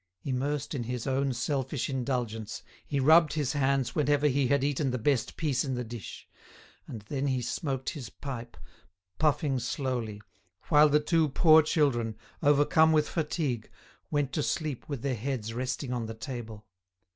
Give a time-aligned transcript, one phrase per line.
[0.23, 4.97] Immersed in his own selfish indulgence, he rubbed his hands whenever he had eaten the
[4.97, 6.27] best piece in the dish;
[6.87, 8.57] and then he smoked his pipe,
[9.19, 10.19] puffing slowly,
[10.69, 13.69] while the two poor children, overcome with fatigue,
[14.09, 16.65] went to sleep with their heads resting on the table.